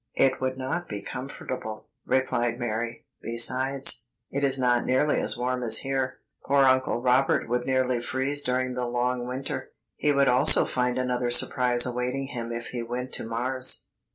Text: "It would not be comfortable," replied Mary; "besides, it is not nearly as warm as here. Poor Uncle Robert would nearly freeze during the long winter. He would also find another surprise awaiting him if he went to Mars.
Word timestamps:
"It 0.15 0.41
would 0.41 0.57
not 0.57 0.89
be 0.89 1.03
comfortable," 1.03 1.85
replied 2.07 2.57
Mary; 2.57 3.05
"besides, 3.21 4.07
it 4.31 4.43
is 4.43 4.57
not 4.57 4.83
nearly 4.83 5.19
as 5.21 5.37
warm 5.37 5.61
as 5.61 5.77
here. 5.77 6.21
Poor 6.47 6.63
Uncle 6.65 7.03
Robert 7.03 7.47
would 7.47 7.67
nearly 7.67 8.01
freeze 8.01 8.41
during 8.41 8.73
the 8.73 8.87
long 8.87 9.27
winter. 9.27 9.73
He 9.95 10.11
would 10.11 10.27
also 10.27 10.65
find 10.65 10.97
another 10.97 11.29
surprise 11.29 11.85
awaiting 11.85 12.29
him 12.31 12.51
if 12.51 12.69
he 12.69 12.81
went 12.81 13.13
to 13.13 13.23
Mars. 13.25 13.85